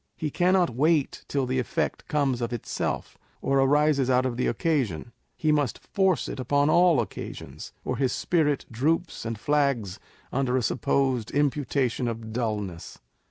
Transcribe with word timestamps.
He 0.17 0.31
cannot 0.31 0.71
wait 0.71 1.25
till 1.27 1.45
the 1.45 1.59
effect 1.59 2.07
comes 2.07 2.41
of 2.41 2.51
itself, 2.51 3.19
or 3.39 3.59
arises 3.59 4.09
out 4.09 4.25
of 4.25 4.35
the 4.35 4.47
occasion: 4.47 5.11
he 5.37 5.51
must 5.51 5.77
force 5.77 6.27
it 6.27 6.39
upon 6.39 6.71
all 6.71 6.99
occasions, 6.99 7.71
or 7.85 7.97
his 7.97 8.11
spirit 8.11 8.65
droops 8.71 9.25
and 9.27 9.39
flags 9.39 9.99
under 10.33 10.57
a 10.57 10.63
supposed 10.63 11.29
imputation 11.29 12.07
of 12.07 12.33
dulness. 12.33 12.97